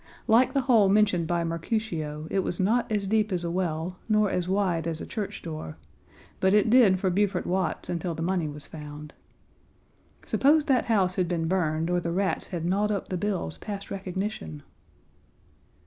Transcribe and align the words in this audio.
Like 0.25 0.53
the 0.53 0.61
hole 0.61 0.89
mentioned 0.89 1.27
by 1.27 1.43
Mercutio, 1.43 2.25
it 2.31 2.39
was 2.39 2.59
not 2.59 2.91
as 2.91 3.05
deep 3.05 3.31
as 3.31 3.43
a 3.43 3.51
well 3.51 3.97
nor 4.09 4.31
as 4.31 4.47
wide 4.47 4.87
as 4.87 4.99
a 4.99 5.05
church 5.05 5.43
door, 5.43 5.77
but 6.39 6.55
it 6.55 6.71
did 6.71 6.99
for 6.99 7.11
Beaufort 7.11 7.45
Watts 7.45 7.87
until 7.87 8.15
the 8.15 8.23
money 8.23 8.47
was 8.47 8.65
found. 8.65 9.13
Suppose 10.25 10.65
that 10.65 10.85
house 10.85 11.17
had 11.17 11.27
been 11.27 11.47
burned 11.47 11.91
or 11.91 11.99
the 11.99 12.11
rats 12.11 12.47
had 12.47 12.65
gnawed 12.65 12.89
up 12.91 13.09
the 13.09 13.15
bills 13.17 13.59
past 13.59 13.91
recognition? 13.91 14.63